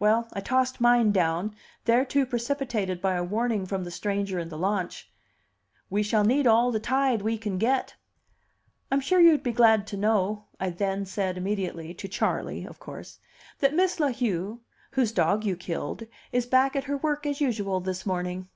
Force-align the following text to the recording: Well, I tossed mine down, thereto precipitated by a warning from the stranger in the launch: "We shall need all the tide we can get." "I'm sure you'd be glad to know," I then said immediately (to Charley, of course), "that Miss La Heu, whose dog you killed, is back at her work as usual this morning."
Well, 0.00 0.26
I 0.32 0.40
tossed 0.40 0.80
mine 0.80 1.12
down, 1.12 1.54
thereto 1.84 2.24
precipitated 2.26 3.00
by 3.00 3.14
a 3.14 3.22
warning 3.22 3.64
from 3.64 3.84
the 3.84 3.92
stranger 3.92 4.40
in 4.40 4.48
the 4.48 4.58
launch: 4.58 5.08
"We 5.88 6.02
shall 6.02 6.24
need 6.24 6.48
all 6.48 6.72
the 6.72 6.80
tide 6.80 7.22
we 7.22 7.38
can 7.38 7.58
get." 7.58 7.94
"I'm 8.90 8.98
sure 9.00 9.20
you'd 9.20 9.44
be 9.44 9.52
glad 9.52 9.86
to 9.86 9.96
know," 9.96 10.46
I 10.58 10.70
then 10.70 11.06
said 11.06 11.38
immediately 11.38 11.94
(to 11.94 12.08
Charley, 12.08 12.64
of 12.64 12.80
course), 12.80 13.20
"that 13.60 13.72
Miss 13.72 14.00
La 14.00 14.10
Heu, 14.10 14.58
whose 14.90 15.12
dog 15.12 15.44
you 15.44 15.54
killed, 15.56 16.02
is 16.32 16.44
back 16.44 16.74
at 16.74 16.82
her 16.90 16.96
work 16.96 17.24
as 17.24 17.40
usual 17.40 17.78
this 17.78 18.04
morning." 18.04 18.48